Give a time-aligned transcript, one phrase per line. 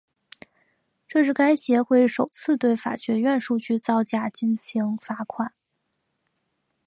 [1.07, 5.53] 这是该协会首次对法学院数据造假进行罚款。